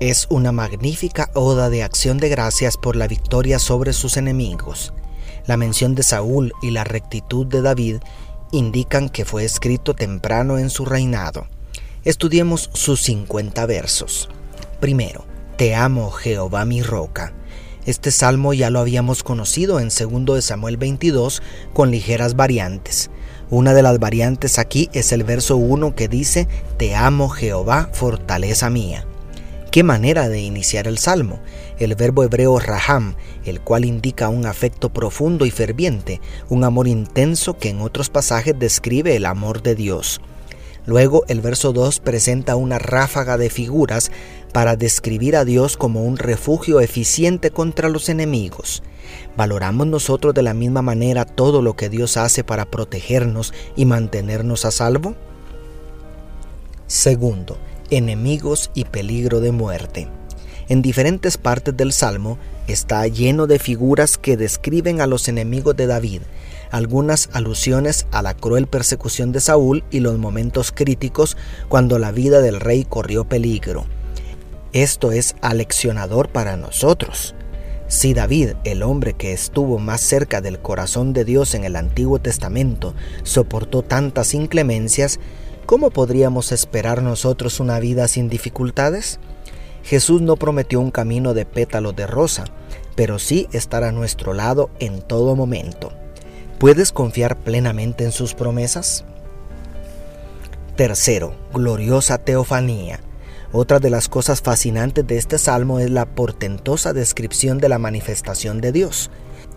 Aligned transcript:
es 0.00 0.26
una 0.28 0.50
magnífica 0.50 1.30
oda 1.34 1.70
de 1.70 1.82
acción 1.82 2.18
de 2.18 2.28
gracias 2.28 2.76
por 2.76 2.96
la 2.96 3.06
victoria 3.06 3.58
sobre 3.58 3.92
sus 3.92 4.16
enemigos. 4.16 4.92
La 5.46 5.56
mención 5.56 5.94
de 5.94 6.02
Saúl 6.02 6.52
y 6.62 6.70
la 6.70 6.84
rectitud 6.84 7.46
de 7.46 7.62
David 7.62 7.96
indican 8.50 9.08
que 9.08 9.24
fue 9.24 9.44
escrito 9.44 9.94
temprano 9.94 10.58
en 10.58 10.70
su 10.70 10.84
reinado. 10.84 11.46
Estudiemos 12.04 12.70
sus 12.72 13.02
50 13.02 13.66
versos. 13.66 14.28
Primero, 14.80 15.24
Te 15.56 15.76
amo 15.76 16.10
Jehová 16.10 16.64
mi 16.64 16.82
roca. 16.82 17.32
Este 17.86 18.10
salmo 18.10 18.54
ya 18.54 18.70
lo 18.70 18.80
habíamos 18.80 19.22
conocido 19.22 19.78
en 19.78 19.90
2 19.90 20.36
de 20.36 20.42
Samuel 20.42 20.76
22 20.76 21.42
con 21.72 21.92
ligeras 21.92 22.34
variantes. 22.34 23.10
Una 23.50 23.72
de 23.72 23.82
las 23.82 24.00
variantes 24.00 24.58
aquí 24.58 24.90
es 24.92 25.12
el 25.12 25.22
verso 25.22 25.56
1 25.56 25.94
que 25.94 26.08
dice, 26.08 26.48
Te 26.76 26.96
amo 26.96 27.28
Jehová, 27.28 27.90
fortaleza 27.92 28.68
mía. 28.68 29.06
Qué 29.74 29.82
manera 29.82 30.28
de 30.28 30.40
iniciar 30.40 30.86
el 30.86 30.98
salmo. 30.98 31.40
El 31.80 31.96
verbo 31.96 32.22
hebreo 32.22 32.60
raham, 32.60 33.16
el 33.44 33.60
cual 33.60 33.84
indica 33.84 34.28
un 34.28 34.46
afecto 34.46 34.92
profundo 34.92 35.46
y 35.46 35.50
ferviente, 35.50 36.20
un 36.48 36.62
amor 36.62 36.86
intenso 36.86 37.58
que 37.58 37.70
en 37.70 37.80
otros 37.80 38.08
pasajes 38.08 38.56
describe 38.56 39.16
el 39.16 39.26
amor 39.26 39.64
de 39.64 39.74
Dios. 39.74 40.20
Luego 40.86 41.24
el 41.26 41.40
verso 41.40 41.72
2 41.72 41.98
presenta 41.98 42.54
una 42.54 42.78
ráfaga 42.78 43.36
de 43.36 43.50
figuras 43.50 44.12
para 44.52 44.76
describir 44.76 45.34
a 45.34 45.44
Dios 45.44 45.76
como 45.76 46.04
un 46.04 46.18
refugio 46.18 46.78
eficiente 46.78 47.50
contra 47.50 47.88
los 47.88 48.08
enemigos. 48.08 48.84
¿Valoramos 49.36 49.88
nosotros 49.88 50.34
de 50.34 50.42
la 50.42 50.54
misma 50.54 50.82
manera 50.82 51.24
todo 51.24 51.62
lo 51.62 51.74
que 51.74 51.88
Dios 51.88 52.16
hace 52.16 52.44
para 52.44 52.64
protegernos 52.64 53.52
y 53.74 53.86
mantenernos 53.86 54.66
a 54.66 54.70
salvo? 54.70 55.16
Segundo, 56.86 57.58
enemigos 57.90 58.70
y 58.74 58.84
peligro 58.84 59.40
de 59.40 59.52
muerte. 59.52 60.08
En 60.68 60.80
diferentes 60.80 61.36
partes 61.36 61.76
del 61.76 61.92
Salmo 61.92 62.38
está 62.68 63.06
lleno 63.06 63.46
de 63.46 63.58
figuras 63.58 64.16
que 64.16 64.36
describen 64.36 65.00
a 65.00 65.06
los 65.06 65.28
enemigos 65.28 65.76
de 65.76 65.86
David, 65.86 66.22
algunas 66.70 67.28
alusiones 67.32 68.06
a 68.10 68.22
la 68.22 68.34
cruel 68.34 68.66
persecución 68.66 69.32
de 69.32 69.40
Saúl 69.40 69.84
y 69.90 70.00
los 70.00 70.18
momentos 70.18 70.72
críticos 70.72 71.36
cuando 71.68 71.98
la 71.98 72.12
vida 72.12 72.40
del 72.40 72.60
rey 72.60 72.84
corrió 72.84 73.24
peligro. 73.24 73.84
Esto 74.72 75.12
es 75.12 75.36
aleccionador 75.40 76.30
para 76.30 76.56
nosotros. 76.56 77.34
Si 77.86 78.14
David, 78.14 78.54
el 78.64 78.82
hombre 78.82 79.12
que 79.12 79.32
estuvo 79.32 79.78
más 79.78 80.00
cerca 80.00 80.40
del 80.40 80.58
corazón 80.58 81.12
de 81.12 81.24
Dios 81.24 81.54
en 81.54 81.64
el 81.64 81.76
Antiguo 81.76 82.18
Testamento, 82.18 82.94
soportó 83.22 83.82
tantas 83.82 84.34
inclemencias, 84.34 85.20
¿cómo 85.66 85.90
podríamos 85.90 86.52
esperar 86.52 87.02
nosotros 87.02 87.60
una 87.60 87.78
vida 87.80 88.08
sin 88.08 88.28
dificultades? 88.28 89.18
Jesús 89.82 90.22
no 90.22 90.36
prometió 90.36 90.80
un 90.80 90.90
camino 90.90 91.34
de 91.34 91.44
pétalos 91.44 91.94
de 91.94 92.06
rosa, 92.06 92.44
pero 92.94 93.18
sí 93.18 93.48
estar 93.52 93.84
a 93.84 93.92
nuestro 93.92 94.32
lado 94.32 94.70
en 94.78 95.02
todo 95.02 95.36
momento. 95.36 95.92
¿Puedes 96.58 96.92
confiar 96.92 97.36
plenamente 97.38 98.04
en 98.04 98.12
sus 98.12 98.34
promesas? 98.34 99.04
Tercero, 100.76 101.34
gloriosa 101.52 102.18
teofanía. 102.18 103.00
Otra 103.52 103.78
de 103.78 103.90
las 103.90 104.08
cosas 104.08 104.42
fascinantes 104.42 105.06
de 105.06 105.16
este 105.16 105.38
salmo 105.38 105.78
es 105.78 105.90
la 105.90 106.06
portentosa 106.06 106.92
descripción 106.92 107.58
de 107.58 107.68
la 107.68 107.78
manifestación 107.78 108.60
de 108.60 108.72
Dios. 108.72 109.10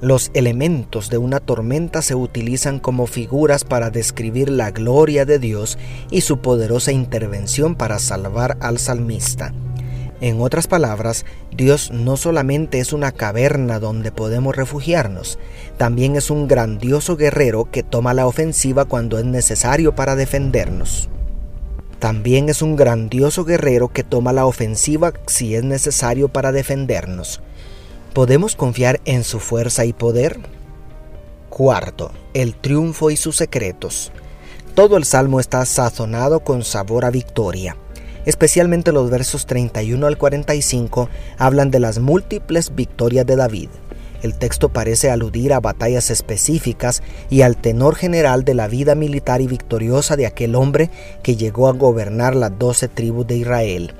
Los 0.00 0.30
elementos 0.34 1.08
de 1.08 1.18
una 1.18 1.40
tormenta 1.40 2.02
se 2.02 2.14
utilizan 2.14 2.78
como 2.78 3.06
figuras 3.06 3.64
para 3.64 3.90
describir 3.90 4.50
la 4.50 4.70
gloria 4.70 5.24
de 5.24 5.38
Dios 5.38 5.78
y 6.10 6.22
su 6.22 6.38
poderosa 6.38 6.92
intervención 6.92 7.74
para 7.74 7.98
salvar 7.98 8.56
al 8.60 8.78
salmista. 8.78 9.54
En 10.20 10.40
otras 10.40 10.66
palabras, 10.66 11.24
Dios 11.56 11.90
no 11.90 12.16
solamente 12.16 12.80
es 12.80 12.92
una 12.92 13.12
caverna 13.12 13.78
donde 13.78 14.10
podemos 14.12 14.56
refugiarnos, 14.56 15.38
también 15.76 16.16
es 16.16 16.30
un 16.30 16.48
grandioso 16.48 17.16
guerrero 17.16 17.70
que 17.70 17.82
toma 17.82 18.14
la 18.14 18.26
ofensiva 18.26 18.84
cuando 18.84 19.18
es 19.18 19.24
necesario 19.24 19.94
para 19.94 20.16
defendernos. 20.16 21.08
También 21.98 22.48
es 22.48 22.62
un 22.62 22.76
grandioso 22.76 23.44
guerrero 23.44 23.88
que 23.88 24.04
toma 24.04 24.32
la 24.32 24.46
ofensiva 24.46 25.14
si 25.26 25.54
es 25.54 25.64
necesario 25.64 26.28
para 26.28 26.52
defendernos. 26.52 27.40
¿Podemos 28.14 28.54
confiar 28.54 29.00
en 29.06 29.24
su 29.24 29.40
fuerza 29.40 29.84
y 29.86 29.92
poder? 29.92 30.38
Cuarto, 31.50 32.12
el 32.32 32.54
triunfo 32.54 33.10
y 33.10 33.16
sus 33.16 33.34
secretos. 33.34 34.12
Todo 34.76 34.96
el 34.96 35.04
salmo 35.04 35.40
está 35.40 35.64
sazonado 35.64 36.38
con 36.38 36.62
sabor 36.62 37.04
a 37.04 37.10
victoria. 37.10 37.76
Especialmente 38.24 38.92
los 38.92 39.10
versos 39.10 39.46
31 39.46 40.06
al 40.06 40.16
45 40.16 41.08
hablan 41.38 41.72
de 41.72 41.80
las 41.80 41.98
múltiples 41.98 42.76
victorias 42.76 43.26
de 43.26 43.34
David. 43.34 43.70
El 44.22 44.38
texto 44.38 44.68
parece 44.68 45.10
aludir 45.10 45.52
a 45.52 45.58
batallas 45.58 46.12
específicas 46.12 47.02
y 47.30 47.42
al 47.42 47.56
tenor 47.56 47.96
general 47.96 48.44
de 48.44 48.54
la 48.54 48.68
vida 48.68 48.94
militar 48.94 49.40
y 49.40 49.48
victoriosa 49.48 50.14
de 50.14 50.26
aquel 50.26 50.54
hombre 50.54 50.88
que 51.24 51.34
llegó 51.34 51.66
a 51.66 51.72
gobernar 51.72 52.36
las 52.36 52.56
doce 52.60 52.86
tribus 52.86 53.26
de 53.26 53.38
Israel. 53.38 53.92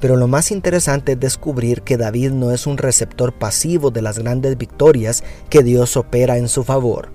Pero 0.00 0.16
lo 0.16 0.28
más 0.28 0.50
interesante 0.50 1.12
es 1.12 1.20
descubrir 1.20 1.82
que 1.82 1.96
David 1.96 2.30
no 2.30 2.52
es 2.52 2.66
un 2.66 2.78
receptor 2.78 3.32
pasivo 3.32 3.90
de 3.90 4.02
las 4.02 4.18
grandes 4.18 4.56
victorias 4.56 5.24
que 5.50 5.62
Dios 5.62 5.96
opera 5.96 6.38
en 6.38 6.48
su 6.48 6.62
favor. 6.64 7.10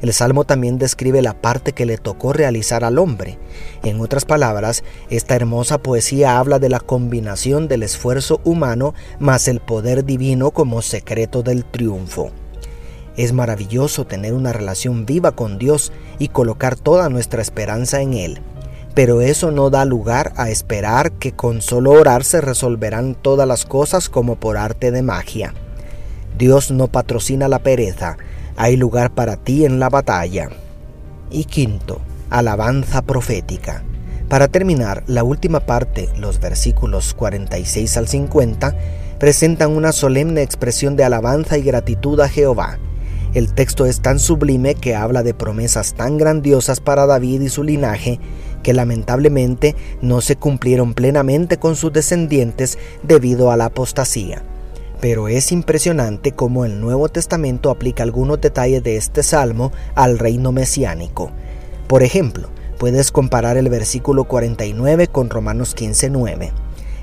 El 0.00 0.12
Salmo 0.12 0.44
también 0.44 0.78
describe 0.78 1.22
la 1.22 1.40
parte 1.40 1.72
que 1.72 1.86
le 1.86 1.96
tocó 1.96 2.32
realizar 2.32 2.82
al 2.82 2.98
hombre. 2.98 3.38
En 3.84 4.00
otras 4.00 4.24
palabras, 4.24 4.82
esta 5.10 5.36
hermosa 5.36 5.78
poesía 5.78 6.38
habla 6.38 6.58
de 6.58 6.68
la 6.68 6.80
combinación 6.80 7.68
del 7.68 7.84
esfuerzo 7.84 8.40
humano 8.42 8.94
más 9.20 9.46
el 9.46 9.60
poder 9.60 10.04
divino 10.04 10.50
como 10.50 10.82
secreto 10.82 11.44
del 11.44 11.64
triunfo. 11.64 12.32
Es 13.16 13.32
maravilloso 13.32 14.04
tener 14.04 14.32
una 14.32 14.52
relación 14.52 15.06
viva 15.06 15.32
con 15.32 15.58
Dios 15.58 15.92
y 16.18 16.28
colocar 16.28 16.76
toda 16.76 17.08
nuestra 17.08 17.40
esperanza 17.40 18.00
en 18.00 18.14
Él 18.14 18.40
pero 18.94 19.20
eso 19.20 19.50
no 19.50 19.70
da 19.70 19.84
lugar 19.84 20.32
a 20.36 20.50
esperar 20.50 21.12
que 21.12 21.32
con 21.32 21.62
solo 21.62 21.92
orar 21.92 22.24
se 22.24 22.40
resolverán 22.40 23.14
todas 23.14 23.48
las 23.48 23.64
cosas 23.64 24.08
como 24.08 24.36
por 24.36 24.56
arte 24.56 24.90
de 24.90 25.02
magia. 25.02 25.54
Dios 26.36 26.70
no 26.70 26.88
patrocina 26.88 27.48
la 27.48 27.60
pereza, 27.60 28.16
hay 28.56 28.76
lugar 28.76 29.14
para 29.14 29.36
ti 29.36 29.64
en 29.64 29.80
la 29.80 29.88
batalla. 29.88 30.50
Y 31.30 31.44
quinto, 31.44 32.00
alabanza 32.30 33.02
profética. 33.02 33.82
Para 34.28 34.48
terminar, 34.48 35.04
la 35.06 35.24
última 35.24 35.60
parte, 35.60 36.08
los 36.18 36.40
versículos 36.40 37.14
46 37.14 37.96
al 37.96 38.08
50, 38.08 38.74
presentan 39.18 39.70
una 39.70 39.92
solemne 39.92 40.42
expresión 40.42 40.96
de 40.96 41.04
alabanza 41.04 41.58
y 41.58 41.62
gratitud 41.62 42.18
a 42.20 42.28
Jehová. 42.28 42.78
El 43.34 43.54
texto 43.54 43.86
es 43.86 44.00
tan 44.00 44.18
sublime 44.18 44.74
que 44.74 44.94
habla 44.94 45.22
de 45.22 45.32
promesas 45.32 45.94
tan 45.94 46.18
grandiosas 46.18 46.80
para 46.80 47.06
David 47.06 47.40
y 47.40 47.48
su 47.48 47.64
linaje 47.64 48.20
que 48.62 48.74
lamentablemente 48.74 49.74
no 50.02 50.20
se 50.20 50.36
cumplieron 50.36 50.92
plenamente 50.92 51.56
con 51.56 51.74
sus 51.74 51.92
descendientes 51.94 52.78
debido 53.02 53.50
a 53.50 53.56
la 53.56 53.66
apostasía. 53.66 54.42
Pero 55.00 55.28
es 55.28 55.50
impresionante 55.50 56.32
cómo 56.32 56.66
el 56.66 56.78
Nuevo 56.78 57.08
Testamento 57.08 57.70
aplica 57.70 58.02
algunos 58.02 58.40
detalles 58.40 58.82
de 58.82 58.96
este 58.96 59.22
salmo 59.22 59.72
al 59.94 60.18
reino 60.18 60.52
mesiánico. 60.52 61.30
Por 61.88 62.02
ejemplo, 62.02 62.50
puedes 62.78 63.10
comparar 63.10 63.56
el 63.56 63.70
versículo 63.70 64.24
49 64.24 65.08
con 65.08 65.30
Romanos 65.30 65.74
15:9. 65.74 66.52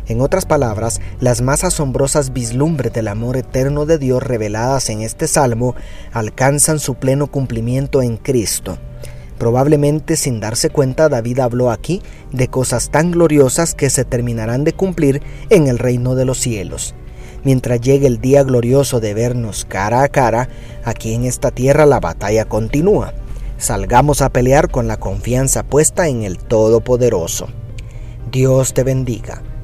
En 0.10 0.22
otras 0.22 0.48
palabras, 0.48 1.00
las 1.20 1.42
más 1.42 1.64
asombrosas 1.64 2.34
vislumbres 2.34 2.92
del 2.92 3.08
amor 3.08 3.38
eterno 3.38 3.86
de 3.86 4.00
Dios 4.00 4.24
reveladas 4.24 4.90
en 4.90 5.02
este 5.02 5.28
salmo 5.28 5.76
alcanzan 6.12 6.80
su 6.80 6.96
pleno 6.96 7.28
cumplimiento 7.28 8.02
en 8.02 8.18
Cristo. 8.18 8.80
Probablemente 9.38 10.16
sin 10.16 10.40
darse 10.40 10.72
cuenta 10.72 11.10
David 11.10 11.40
habló 11.40 11.70
aquí 11.70 12.02
de 12.32 12.48
cosas 12.48 12.90
tan 12.90 13.12
gloriosas 13.12 13.76
que 13.76 13.92
se 13.92 14.04
terminarán 14.04 14.64
de 14.64 14.74
cumplir 14.74 15.22
en 15.52 15.68
el 15.68 15.78
reino 15.78 16.16
de 16.16 16.26
los 16.26 16.40
cielos. 16.40 16.96
Mientras 17.44 17.80
llegue 17.80 18.08
el 18.08 18.20
día 18.20 18.42
glorioso 18.42 19.00
de 19.00 19.14
vernos 19.14 19.64
cara 19.64 20.02
a 20.02 20.10
cara, 20.10 20.50
aquí 20.84 21.14
en 21.14 21.24
esta 21.24 21.52
tierra 21.52 21.86
la 21.86 22.00
batalla 22.00 22.46
continúa. 22.46 23.14
Salgamos 23.60 24.24
a 24.24 24.30
pelear 24.30 24.72
con 24.72 24.88
la 24.88 24.98
confianza 24.98 25.62
puesta 25.62 26.08
en 26.08 26.24
el 26.24 26.40
Todopoderoso. 26.40 27.48
Dios 28.32 28.74
te 28.74 28.84
bendiga, 28.84 29.44